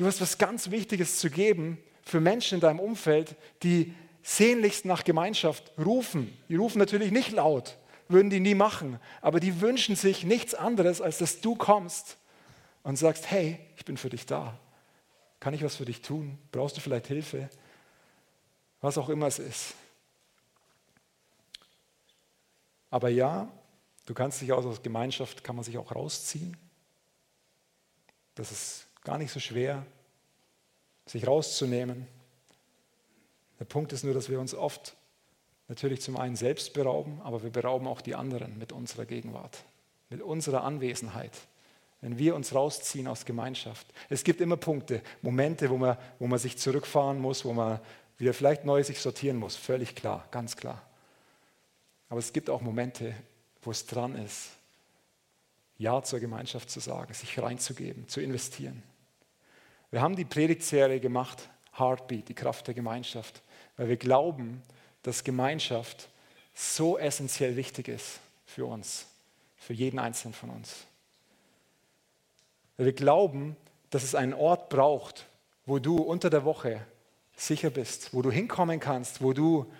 [0.00, 5.04] Du hast was ganz Wichtiges zu geben für Menschen in deinem Umfeld, die sehnlichst nach
[5.04, 6.34] Gemeinschaft rufen.
[6.48, 7.76] Die rufen natürlich nicht laut,
[8.08, 12.16] würden die nie machen, aber die wünschen sich nichts anderes, als dass du kommst
[12.82, 14.58] und sagst, hey, ich bin für dich da.
[15.38, 16.38] Kann ich was für dich tun?
[16.50, 17.50] Brauchst du vielleicht Hilfe?
[18.80, 19.74] Was auch immer es ist.
[22.88, 23.52] Aber ja,
[24.06, 26.56] du kannst dich aus Gemeinschaft, kann man sich auch rausziehen.
[28.34, 29.84] Das ist Gar nicht so schwer,
[31.06, 32.06] sich rauszunehmen.
[33.58, 34.96] Der Punkt ist nur, dass wir uns oft
[35.68, 39.64] natürlich zum einen selbst berauben, aber wir berauben auch die anderen mit unserer Gegenwart,
[40.08, 41.32] mit unserer Anwesenheit.
[42.00, 43.86] Wenn wir uns rausziehen aus Gemeinschaft.
[44.08, 47.78] Es gibt immer Punkte, Momente, wo man, wo man sich zurückfahren muss, wo man
[48.16, 49.56] wieder vielleicht neu sich sortieren muss.
[49.56, 50.82] Völlig klar, ganz klar.
[52.08, 53.14] Aber es gibt auch Momente,
[53.62, 54.50] wo es dran ist,
[55.78, 58.82] Ja zur Gemeinschaft zu sagen, sich reinzugeben, zu investieren.
[59.90, 63.42] Wir haben die Predigtserie gemacht, Heartbeat, die Kraft der Gemeinschaft,
[63.76, 64.62] weil wir glauben,
[65.02, 66.08] dass Gemeinschaft
[66.54, 69.06] so essentiell wichtig ist für uns,
[69.56, 70.84] für jeden Einzelnen von uns.
[72.76, 73.56] Weil wir glauben,
[73.90, 75.26] dass es einen Ort braucht,
[75.66, 76.80] wo du unter der Woche
[77.36, 79.70] sicher bist, wo du hinkommen kannst, wo du,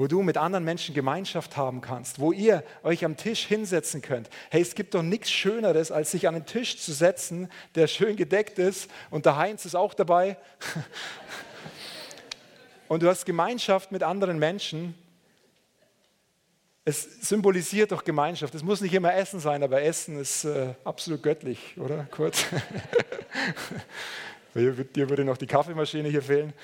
[0.00, 4.30] wo du mit anderen Menschen Gemeinschaft haben kannst, wo ihr euch am Tisch hinsetzen könnt.
[4.48, 8.16] Hey, es gibt doch nichts Schöneres, als sich an einen Tisch zu setzen, der schön
[8.16, 10.38] gedeckt ist und der Heinz ist auch dabei.
[12.88, 14.94] und du hast Gemeinschaft mit anderen Menschen.
[16.86, 18.54] Es symbolisiert doch Gemeinschaft.
[18.54, 22.04] Es muss nicht immer Essen sein, aber Essen ist äh, absolut göttlich, oder?
[22.10, 22.46] Kurz.
[24.54, 26.54] Dir würde noch die Kaffeemaschine hier fehlen.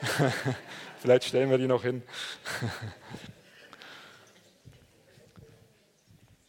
[1.00, 2.02] Vielleicht stellen wir die noch hin.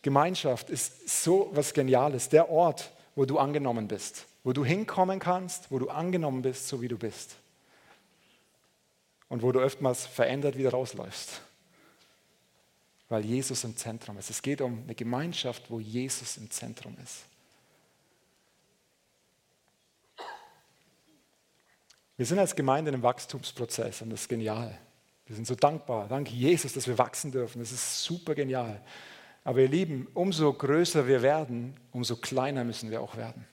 [0.02, 2.30] Gemeinschaft ist so was Geniales.
[2.30, 6.82] Der Ort, wo du angenommen bist, wo du hinkommen kannst, wo du angenommen bist, so
[6.82, 7.36] wie du bist.
[9.28, 11.42] Und wo du oftmals verändert wieder rausläufst.
[13.10, 14.30] Weil Jesus im Zentrum ist.
[14.30, 17.26] Es geht um eine Gemeinschaft, wo Jesus im Zentrum ist.
[22.20, 24.78] Wir sind als Gemeinde in einem Wachstumsprozess und das ist genial.
[25.26, 26.10] Wir sind so dankbar.
[26.10, 27.60] Danke Jesus, dass wir wachsen dürfen.
[27.60, 28.82] Das ist super genial.
[29.46, 33.48] Aber ihr Lieben, umso größer wir werden, umso kleiner müssen wir auch werden.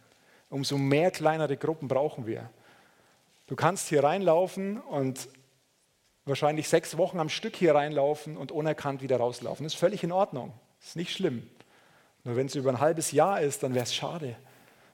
[0.51, 2.51] Umso mehr kleinere Gruppen brauchen wir.
[3.47, 5.29] Du kannst hier reinlaufen und
[6.25, 9.63] wahrscheinlich sechs Wochen am Stück hier reinlaufen und unerkannt wieder rauslaufen.
[9.63, 10.53] Das ist völlig in Ordnung.
[10.81, 11.49] Das ist nicht schlimm.
[12.25, 14.35] Nur wenn es über ein halbes Jahr ist, dann wäre es schade.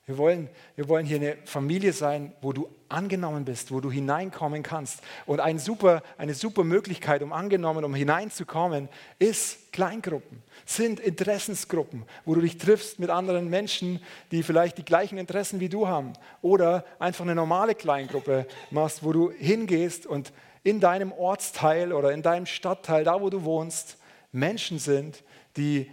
[0.04, 4.64] Wir wollen, wir wollen hier eine Familie sein, wo du angenommen bist, wo du hineinkommen
[4.64, 5.00] kannst.
[5.26, 8.88] Und ein super, eine super Möglichkeit, um angenommen, um hineinzukommen,
[9.20, 15.18] ist Kleingruppen, sind Interessensgruppen, wo du dich triffst mit anderen Menschen, die vielleicht die gleichen
[15.18, 16.14] Interessen wie du haben.
[16.42, 20.32] Oder einfach eine normale Kleingruppe machst, wo du hingehst und
[20.64, 23.98] in deinem Ortsteil oder in deinem Stadtteil, da wo du wohnst,
[24.32, 25.22] Menschen sind,
[25.56, 25.88] die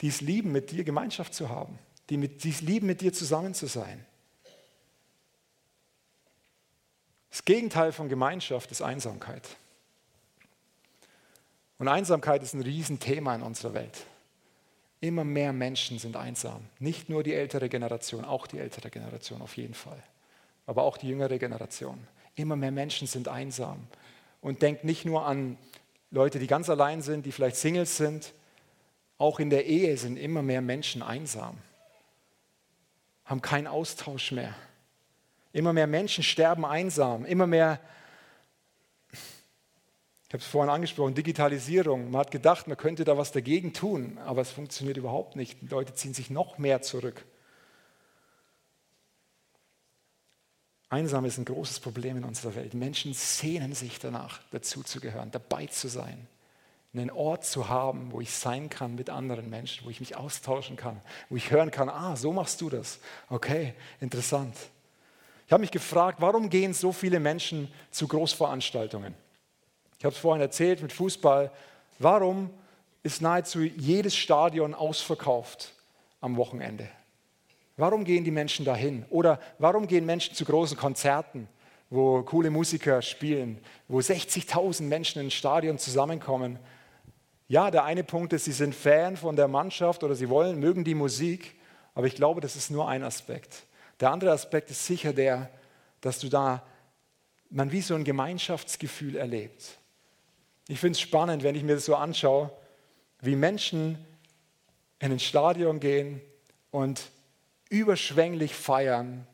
[0.00, 1.76] es lieben, mit dir Gemeinschaft zu haben
[2.10, 4.04] die, mit, die lieben, mit dir zusammen zu sein.
[7.30, 9.56] Das Gegenteil von Gemeinschaft ist Einsamkeit.
[11.78, 14.06] Und Einsamkeit ist ein Riesenthema in unserer Welt.
[15.00, 16.62] Immer mehr Menschen sind einsam.
[16.78, 20.00] Nicht nur die ältere Generation, auch die ältere Generation auf jeden Fall.
[20.66, 22.06] Aber auch die jüngere Generation.
[22.36, 23.86] Immer mehr Menschen sind einsam.
[24.40, 25.56] Und denkt nicht nur an
[26.10, 28.32] Leute, die ganz allein sind, die vielleicht Singles sind.
[29.18, 31.56] Auch in der Ehe sind immer mehr Menschen einsam
[33.24, 34.54] haben keinen Austausch mehr.
[35.52, 37.24] Immer mehr Menschen sterben einsam.
[37.24, 37.80] Immer mehr,
[39.12, 42.10] ich habe es vorhin angesprochen, Digitalisierung.
[42.10, 45.60] Man hat gedacht, man könnte da was dagegen tun, aber es funktioniert überhaupt nicht.
[45.60, 47.24] Die Leute ziehen sich noch mehr zurück.
[50.88, 52.74] Einsam ist ein großes Problem in unserer Welt.
[52.74, 56.26] Menschen sehnen sich danach, dazuzugehören, dabei zu sein
[56.94, 60.76] einen Ort zu haben, wo ich sein kann mit anderen Menschen, wo ich mich austauschen
[60.76, 61.00] kann,
[61.30, 62.98] wo ich hören kann, ah, so machst du das.
[63.30, 64.54] Okay, interessant.
[65.46, 69.14] Ich habe mich gefragt, warum gehen so viele Menschen zu Großveranstaltungen?
[69.98, 71.50] Ich habe es vorhin erzählt mit Fußball.
[71.98, 72.50] Warum
[73.02, 75.72] ist nahezu jedes Stadion ausverkauft
[76.20, 76.88] am Wochenende?
[77.76, 79.06] Warum gehen die Menschen dahin?
[79.08, 81.48] Oder warum gehen Menschen zu großen Konzerten,
[81.88, 86.58] wo coole Musiker spielen, wo 60.000 Menschen in Stadion zusammenkommen
[87.48, 90.84] ja, der eine Punkt ist, sie sind Fan von der Mannschaft oder sie wollen, mögen
[90.84, 91.54] die Musik,
[91.94, 93.64] aber ich glaube, das ist nur ein Aspekt.
[94.00, 95.50] Der andere Aspekt ist sicher der,
[96.00, 96.62] dass du da
[97.52, 99.78] man wie so ein Gemeinschaftsgefühl erlebt.
[100.68, 102.50] Ich finde es spannend, wenn ich mir das so anschaue,
[103.20, 103.98] wie Menschen
[104.98, 106.20] in ein Stadion gehen
[106.70, 107.10] und
[107.68, 109.26] überschwänglich feiern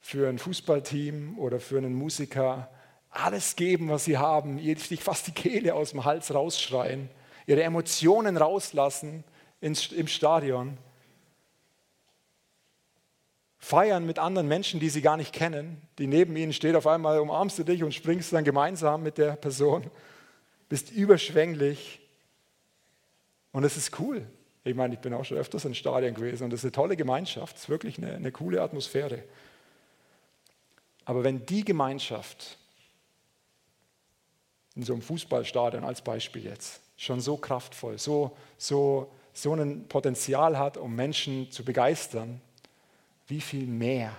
[0.00, 2.70] für ein Fußballteam oder für einen Musiker,
[3.14, 7.08] alles geben, was sie haben, sich fast die Kehle aus dem Hals rausschreien
[7.46, 9.24] ihre Emotionen rauslassen
[9.60, 10.78] ins, im Stadion,
[13.58, 17.18] feiern mit anderen Menschen, die sie gar nicht kennen, die neben ihnen steht, auf einmal
[17.18, 19.90] umarmst du dich und springst dann gemeinsam mit der Person,
[20.68, 22.00] bist überschwänglich
[23.52, 24.26] und es ist cool.
[24.66, 26.96] Ich meine, ich bin auch schon öfters in Stadien gewesen und es ist eine tolle
[26.96, 29.22] Gemeinschaft, es ist wirklich eine, eine coole Atmosphäre.
[31.04, 32.58] Aber wenn die Gemeinschaft
[34.76, 40.58] in so einem Fußballstadion als Beispiel jetzt schon so kraftvoll, so, so, so ein Potenzial
[40.58, 42.40] hat, um Menschen zu begeistern,
[43.26, 44.12] wie viel mehr,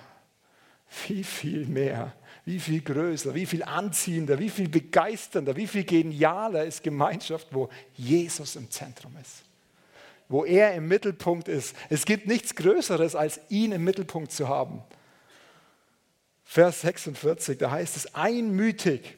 [1.07, 2.13] wie viel mehr,
[2.45, 7.69] wie viel größer, wie viel anziehender, wie viel begeisternder, wie viel genialer ist Gemeinschaft, wo
[7.95, 9.43] Jesus im Zentrum ist.
[10.27, 11.75] wo er im Mittelpunkt ist.
[11.87, 14.81] Es gibt nichts Größeres, als ihn im Mittelpunkt zu haben.
[16.43, 19.17] Vers 46, da heißt es, einmütig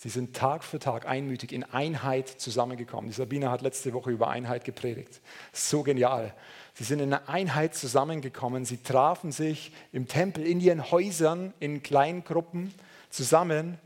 [0.00, 3.10] Sie sind Tag für Tag einmütig in Einheit zusammengekommen.
[3.10, 5.20] Die Sabine hat letzte Woche über Einheit gepredigt.
[5.52, 6.32] So genial.
[6.74, 8.64] Sie sind in einer Einheit zusammengekommen.
[8.64, 12.72] Sie trafen sich im Tempel, in ihren Häusern, in Kleingruppen
[13.10, 13.76] zusammen,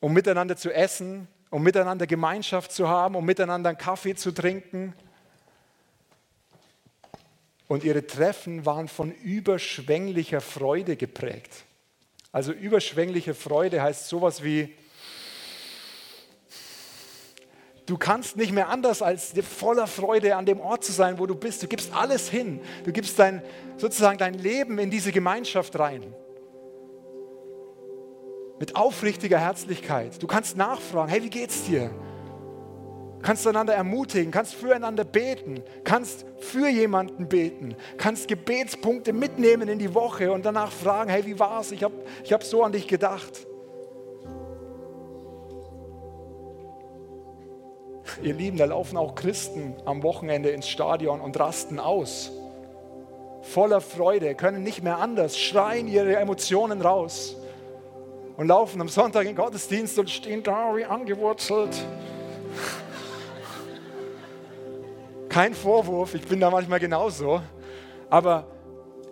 [0.00, 4.92] um miteinander zu essen, um miteinander Gemeinschaft zu haben, um miteinander einen Kaffee zu trinken.
[7.68, 11.64] Und ihre Treffen waren von überschwänglicher Freude geprägt.
[12.32, 14.74] Also überschwängliche Freude heißt sowas wie,
[17.84, 21.34] du kannst nicht mehr anders, als voller Freude an dem Ort zu sein, wo du
[21.34, 21.62] bist.
[21.62, 22.60] Du gibst alles hin.
[22.84, 23.42] Du gibst dein,
[23.76, 26.14] sozusagen dein Leben in diese Gemeinschaft rein
[28.62, 30.22] mit aufrichtiger Herzlichkeit.
[30.22, 31.90] Du kannst nachfragen, hey, wie geht's dir?
[33.22, 39.94] Kannst einander ermutigen, kannst füreinander beten, kannst für jemanden beten, kannst Gebetspunkte mitnehmen in die
[39.94, 41.70] Woche und danach fragen, hey, wie war's?
[41.70, 43.46] Ich habe ich hab so an dich gedacht.
[48.22, 52.32] Ihr Lieben, da laufen auch Christen am Wochenende ins Stadion und rasten aus.
[53.42, 57.36] Voller Freude, können nicht mehr anders, schreien ihre Emotionen raus
[58.36, 61.70] und laufen am Sonntag in den Gottesdienst und stehen da wie angewurzelt.
[65.32, 67.40] Kein Vorwurf, ich bin da manchmal genauso.
[68.10, 68.46] Aber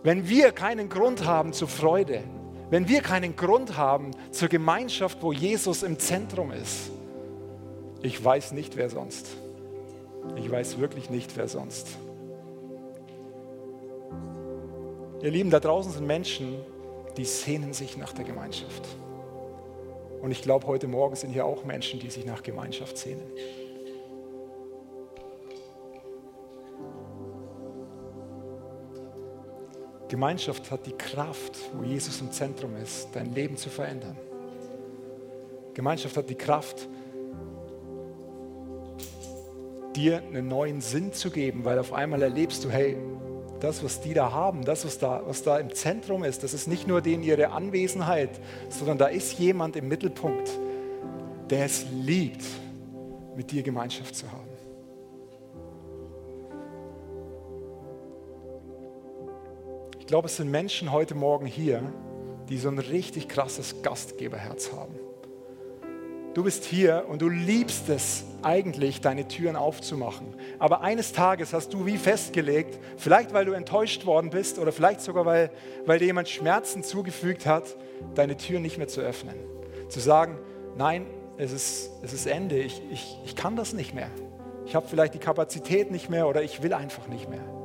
[0.03, 2.23] wenn wir keinen Grund haben zur Freude,
[2.69, 6.91] wenn wir keinen Grund haben zur Gemeinschaft, wo Jesus im Zentrum ist,
[8.03, 9.29] ich weiß nicht, wer sonst.
[10.37, 11.89] Ich weiß wirklich nicht, wer sonst.
[15.23, 16.55] Ihr Lieben, da draußen sind Menschen,
[17.17, 18.87] die sehnen sich nach der Gemeinschaft.
[20.21, 23.23] Und ich glaube, heute Morgen sind hier auch Menschen, die sich nach Gemeinschaft sehnen.
[30.11, 34.17] Gemeinschaft hat die Kraft, wo Jesus im Zentrum ist, dein Leben zu verändern.
[35.73, 36.89] Gemeinschaft hat die Kraft,
[39.95, 42.97] dir einen neuen Sinn zu geben, weil auf einmal erlebst du, hey,
[43.61, 46.67] das, was die da haben, das, was da, was da im Zentrum ist, das ist
[46.67, 50.51] nicht nur denen ihre Anwesenheit, sondern da ist jemand im Mittelpunkt,
[51.51, 52.45] der es liebt,
[53.37, 54.50] mit dir Gemeinschaft zu haben.
[60.11, 61.85] Glaube, es sind Menschen heute Morgen hier,
[62.49, 64.97] die so ein richtig krasses Gastgeberherz haben.
[66.35, 70.35] Du bist hier und du liebst es eigentlich, deine Türen aufzumachen.
[70.59, 75.01] Aber eines Tages hast du wie festgelegt, vielleicht weil du enttäuscht worden bist oder vielleicht
[75.01, 75.53] sogar weil,
[75.87, 77.77] weil dir jemand Schmerzen zugefügt hat,
[78.17, 79.37] deine Türen nicht mehr zu öffnen.
[79.91, 80.39] Zu sagen,
[80.77, 84.11] nein, es ist, es ist Ende, ich, ich, ich kann das nicht mehr.
[84.67, 87.60] Ich habe vielleicht die Kapazität nicht mehr oder ich will einfach nicht mehr.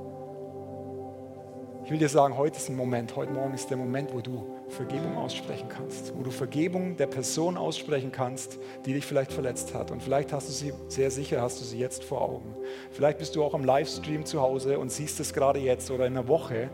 [1.85, 4.43] Ich will dir sagen, heute ist ein Moment, heute Morgen ist der Moment, wo du
[4.69, 9.91] Vergebung aussprechen kannst, wo du Vergebung der Person aussprechen kannst, die dich vielleicht verletzt hat.
[9.91, 12.55] Und vielleicht hast du sie, sehr sicher hast du sie jetzt vor Augen.
[12.89, 16.17] Vielleicht bist du auch am Livestream zu Hause und siehst es gerade jetzt oder in
[16.17, 16.71] einer Woche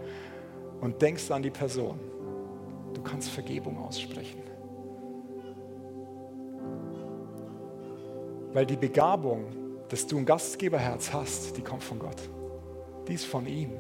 [0.80, 2.00] und denkst an die Person.
[2.94, 4.42] Du kannst Vergebung aussprechen.
[8.54, 9.48] Weil die Begabung,
[9.90, 12.22] dass du ein Gastgeberherz hast, die kommt von Gott.
[13.10, 13.72] Die ist von ihm.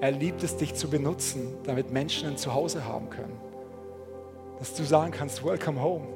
[0.00, 3.36] Er liebt es, dich zu benutzen, damit Menschen ein Zuhause haben können.
[4.60, 6.06] Dass du sagen kannst, welcome home.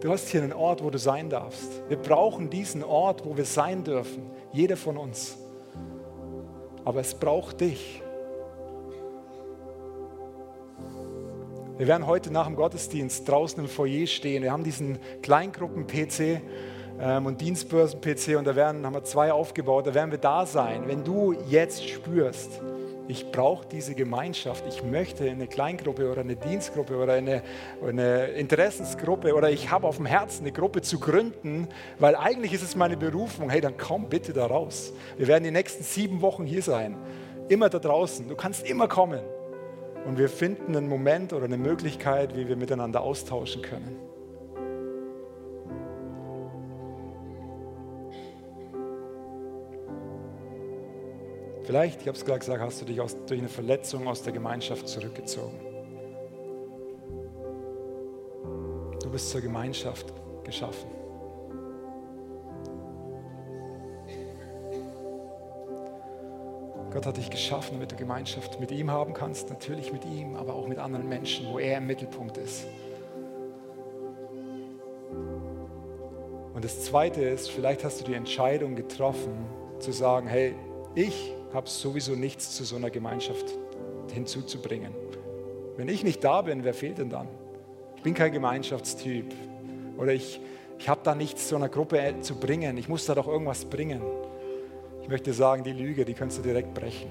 [0.00, 1.82] Du hast hier einen Ort, wo du sein darfst.
[1.88, 4.30] Wir brauchen diesen Ort, wo wir sein dürfen.
[4.52, 5.36] Jeder von uns.
[6.84, 8.00] Aber es braucht dich.
[11.76, 14.44] Wir werden heute nach dem Gottesdienst draußen im Foyer stehen.
[14.44, 16.40] Wir haben diesen Kleingruppen-PC
[17.00, 19.88] ähm, und Dienstbörsen-PC und da werden, haben wir zwei aufgebaut.
[19.88, 20.84] Da werden wir da sein.
[20.86, 22.60] Wenn du jetzt spürst,
[23.08, 24.64] ich brauche diese Gemeinschaft.
[24.68, 27.42] Ich möchte eine Kleingruppe oder eine Dienstgruppe oder eine,
[27.82, 32.62] eine Interessensgruppe oder ich habe auf dem Herzen, eine Gruppe zu gründen, weil eigentlich ist
[32.62, 33.48] es meine Berufung.
[33.48, 34.92] Hey, dann komm bitte da raus.
[35.16, 36.96] Wir werden die nächsten sieben Wochen hier sein.
[37.48, 38.28] Immer da draußen.
[38.28, 39.20] Du kannst immer kommen.
[40.04, 44.07] Und wir finden einen Moment oder eine Möglichkeit, wie wir miteinander austauschen können.
[51.68, 54.32] Vielleicht, ich habe es gerade gesagt, hast du dich aus, durch eine Verletzung aus der
[54.32, 55.60] Gemeinschaft zurückgezogen.
[59.02, 60.06] Du bist zur Gemeinschaft
[60.44, 60.88] geschaffen.
[66.90, 70.54] Gott hat dich geschaffen, damit du Gemeinschaft mit ihm haben kannst, natürlich mit ihm, aber
[70.54, 72.64] auch mit anderen Menschen, wo er im Mittelpunkt ist.
[76.54, 79.44] Und das Zweite ist, vielleicht hast du die Entscheidung getroffen,
[79.80, 80.54] zu sagen, hey,
[80.94, 83.46] ich habe sowieso nichts zu so einer Gemeinschaft
[84.12, 84.92] hinzuzubringen.
[85.76, 87.28] Wenn ich nicht da bin, wer fehlt denn dann?
[87.96, 89.34] Ich bin kein Gemeinschaftstyp.
[89.96, 90.40] Oder ich,
[90.78, 92.76] ich habe da nichts zu einer Gruppe zu bringen.
[92.78, 94.02] Ich muss da doch irgendwas bringen.
[95.02, 97.08] Ich möchte sagen, die Lüge, die kannst du direkt brechen.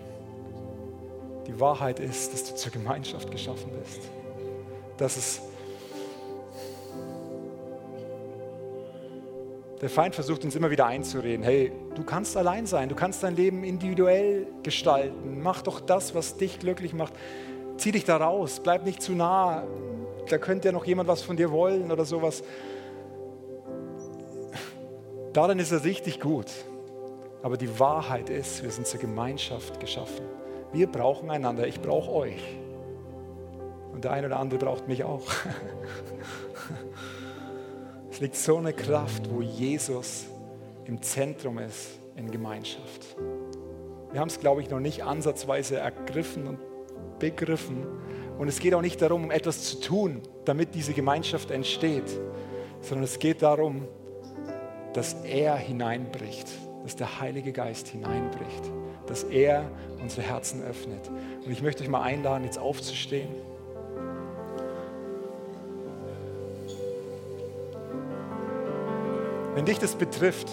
[1.48, 4.02] Die Wahrheit ist, dass du zur Gemeinschaft geschaffen bist.
[4.98, 5.42] Dass es
[9.82, 13.36] Der Feind versucht uns immer wieder einzureden, hey, du kannst allein sein, du kannst dein
[13.36, 17.14] Leben individuell gestalten, mach doch das, was dich glücklich macht.
[17.78, 19.68] Zieh dich da raus, bleib nicht zu nah,
[20.30, 22.44] da könnte ja noch jemand was von dir wollen oder sowas.
[25.34, 26.52] Darin ist er richtig gut.
[27.44, 30.26] Aber die Wahrheit ist, wir sind zur Gemeinschaft geschaffen.
[30.74, 31.68] Wir brauchen einander.
[31.68, 32.58] Ich brauche euch.
[33.94, 35.22] Und der eine oder andere braucht mich auch.
[38.18, 40.26] Es liegt so eine Kraft, wo Jesus
[40.86, 43.16] im Zentrum ist in Gemeinschaft.
[44.12, 46.58] Wir haben es, glaube ich, noch nicht ansatzweise ergriffen und
[47.20, 47.86] begriffen.
[48.40, 52.10] Und es geht auch nicht darum, um etwas zu tun, damit diese Gemeinschaft entsteht,
[52.82, 53.88] sondern es geht darum,
[54.94, 56.48] dass er hineinbricht
[56.88, 58.72] dass der Heilige Geist hineinbricht,
[59.08, 59.70] dass er
[60.02, 61.10] unsere Herzen öffnet.
[61.44, 63.28] Und ich möchte euch mal einladen, jetzt aufzustehen.
[69.58, 70.52] Wenn dich das betrifft,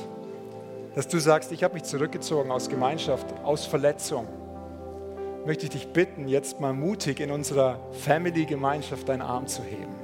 [0.94, 4.26] dass du sagst, ich habe mich zurückgezogen aus Gemeinschaft, aus Verletzung,
[5.44, 9.94] möchte ich dich bitten, jetzt mal mutig in unserer Family-Gemeinschaft deinen Arm zu heben.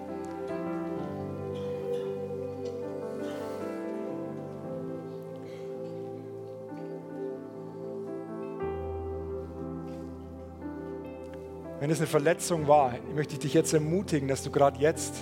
[11.81, 15.15] Wenn es eine Verletzung war, möchte ich dich jetzt ermutigen, dass du gerade jetzt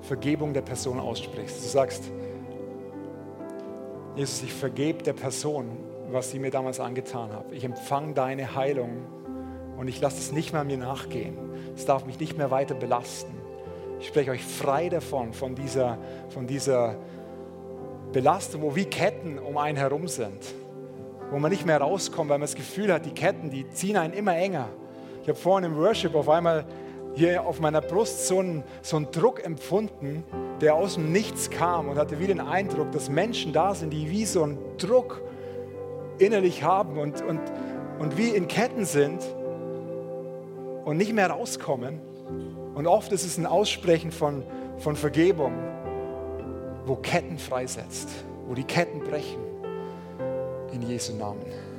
[0.00, 1.62] Vergebung der Person aussprichst.
[1.62, 2.10] Du sagst,
[4.20, 5.78] Jesus, ich vergebe der Person,
[6.10, 7.50] was sie mir damals angetan hat.
[7.52, 9.06] Ich empfange deine Heilung
[9.78, 11.38] und ich lasse es nicht mehr mir nachgehen.
[11.74, 13.32] Es darf mich nicht mehr weiter belasten.
[13.98, 15.96] Ich spreche euch frei davon, von dieser,
[16.28, 16.96] von dieser
[18.12, 20.54] Belastung, wo wie Ketten um einen herum sind,
[21.30, 24.12] wo man nicht mehr rauskommt, weil man das Gefühl hat, die Ketten, die ziehen einen
[24.12, 24.68] immer enger.
[25.22, 26.66] Ich habe vorhin im Worship auf einmal
[27.14, 30.24] hier auf meiner Brust so einen, so einen Druck empfunden,
[30.60, 34.10] der aus dem Nichts kam und hatte wie den Eindruck, dass Menschen da sind, die
[34.10, 35.22] wie so einen Druck
[36.18, 37.40] innerlich haben und, und,
[37.98, 39.22] und wie in Ketten sind
[40.84, 42.00] und nicht mehr rauskommen.
[42.74, 44.44] Und oft ist es ein Aussprechen von,
[44.78, 45.52] von Vergebung,
[46.86, 48.08] wo Ketten freisetzt,
[48.46, 49.40] wo die Ketten brechen.
[50.72, 51.69] In Jesu Namen.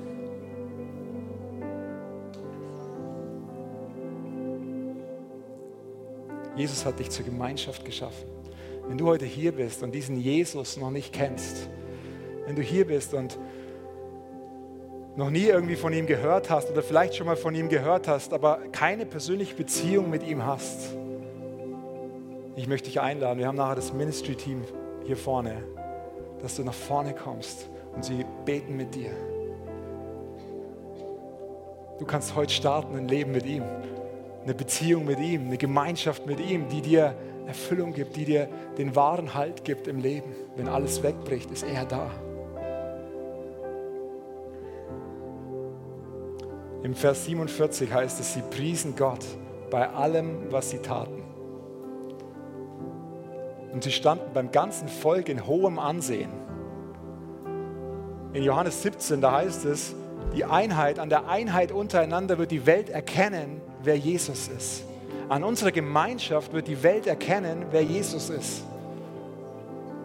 [6.56, 8.28] Jesus hat dich zur Gemeinschaft geschaffen.
[8.88, 11.70] Wenn du heute hier bist und diesen Jesus noch nicht kennst,
[12.46, 13.38] wenn du hier bist und
[15.16, 18.34] noch nie irgendwie von ihm gehört hast oder vielleicht schon mal von ihm gehört hast,
[18.34, 20.96] aber keine persönliche Beziehung mit ihm hast,
[22.56, 23.40] ich möchte dich einladen.
[23.40, 24.64] Wir haben nachher das Ministry-Team
[25.06, 25.64] hier vorne,
[26.42, 29.12] dass du nach vorne kommst und sie beten mit dir.
[32.00, 33.64] Du kannst heute starten, ein Leben mit ihm
[34.44, 37.16] eine Beziehung mit ihm, eine Gemeinschaft mit ihm, die dir
[37.48, 40.34] Erfüllung gibt, die dir den wahren Halt gibt im Leben.
[40.56, 42.10] Wenn alles wegbricht, ist er da.
[46.84, 49.24] Im Vers 47 heißt es, sie priesen Gott
[49.70, 51.22] bei allem, was sie taten.
[53.72, 56.32] Und sie standen beim ganzen Volk in hohem Ansehen.
[58.34, 59.96] In Johannes 17, da heißt es,
[60.36, 64.84] die Einheit, an der Einheit untereinander wird die Welt erkennen, wer Jesus ist.
[65.30, 68.64] An unserer Gemeinschaft wird die Welt erkennen, wer Jesus ist.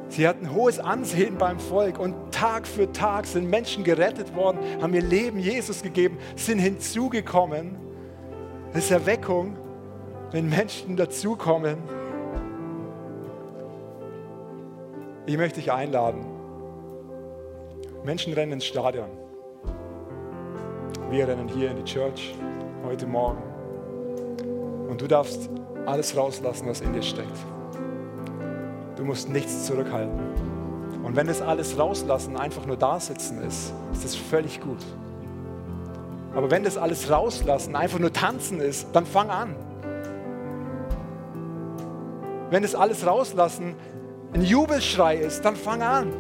[0.09, 4.95] Sie hatten hohes Ansehen beim Volk und Tag für Tag sind Menschen gerettet worden, haben
[4.95, 7.77] ihr Leben Jesus gegeben, sind hinzugekommen.
[8.73, 9.57] Das ist Erweckung,
[10.31, 11.79] wenn Menschen dazukommen.
[15.27, 16.25] Ich möchte dich einladen.
[18.05, 19.09] Menschen rennen ins Stadion.
[21.11, 22.35] Wir rennen hier in die Church
[22.85, 23.56] heute Morgen.
[24.89, 25.51] Und du darfst
[25.85, 27.37] alles rauslassen, was in dir steckt.
[28.97, 30.19] Du musst nichts zurückhalten.
[31.03, 34.85] Und wenn das alles rauslassen einfach nur da sitzen ist, ist das völlig gut.
[36.35, 39.55] Aber wenn das alles rauslassen, einfach nur tanzen ist, dann fang an.
[42.51, 43.75] Wenn das alles rauslassen
[44.35, 46.13] ein Jubelschrei ist, dann fang an.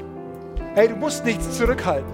[0.74, 2.12] Hey, du musst nichts zurückhalten.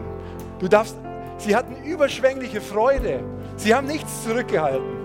[0.58, 0.96] Du darfst,
[1.38, 3.20] sie hatten überschwängliche Freude.
[3.56, 5.01] Sie haben nichts zurückgehalten.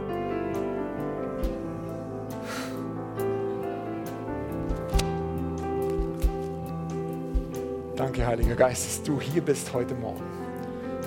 [8.17, 10.23] Danke, Heiliger Geist, dass du hier bist heute Morgen.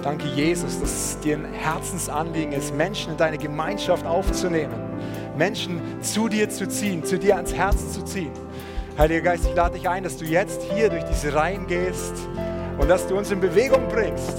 [0.01, 4.77] Danke, Jesus, dass es dir ein Herzensanliegen ist, Menschen in deine Gemeinschaft aufzunehmen,
[5.37, 8.31] Menschen zu dir zu ziehen, zu dir ans Herz zu ziehen.
[8.97, 12.15] Heiliger Geist, ich lade dich ein, dass du jetzt hier durch diese Reihen gehst
[12.79, 14.37] und dass du uns in Bewegung bringst.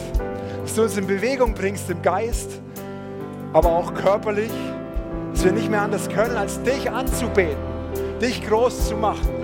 [0.62, 2.62] Dass du uns in Bewegung bringst im Geist,
[3.52, 4.52] aber auch körperlich,
[5.34, 7.58] dass wir nicht mehr anders können, als dich anzubeten,
[8.22, 9.41] dich groß zu machen